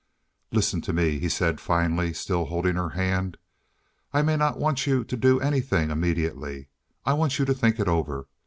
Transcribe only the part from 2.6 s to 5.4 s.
her hand. "I may not want you to do